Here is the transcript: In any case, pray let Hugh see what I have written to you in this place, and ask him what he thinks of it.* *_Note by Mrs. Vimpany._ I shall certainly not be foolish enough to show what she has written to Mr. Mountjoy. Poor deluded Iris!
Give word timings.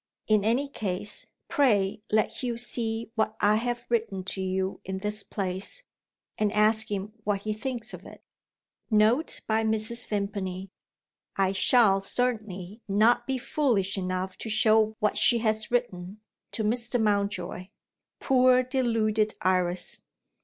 In 0.25 0.43
any 0.43 0.67
case, 0.67 1.27
pray 1.47 2.01
let 2.11 2.31
Hugh 2.37 2.57
see 2.57 3.11
what 3.13 3.35
I 3.39 3.57
have 3.57 3.85
written 3.87 4.23
to 4.23 4.41
you 4.41 4.81
in 4.83 4.97
this 4.97 5.21
place, 5.21 5.83
and 6.39 6.51
ask 6.53 6.89
him 6.89 7.13
what 7.23 7.41
he 7.41 7.53
thinks 7.53 7.93
of 7.93 8.03
it.* 8.07 8.23
*_Note 8.91 9.45
by 9.45 9.63
Mrs. 9.63 10.07
Vimpany._ 10.07 10.69
I 11.35 11.51
shall 11.51 12.01
certainly 12.01 12.81
not 12.87 13.27
be 13.27 13.37
foolish 13.37 13.95
enough 13.95 14.39
to 14.39 14.49
show 14.49 14.95
what 14.99 15.19
she 15.19 15.37
has 15.37 15.69
written 15.69 16.19
to 16.53 16.63
Mr. 16.63 16.99
Mountjoy. 16.99 17.67
Poor 18.19 18.63
deluded 18.63 19.35
Iris! 19.41 19.99